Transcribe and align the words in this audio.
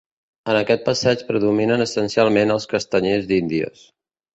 En 0.53 0.57
aquest 0.61 0.83
passeig 0.87 1.21
predominen 1.29 1.85
essencialment 1.87 2.59
els 2.59 2.69
castanyers 2.77 3.33
d'Índies. 3.33 3.91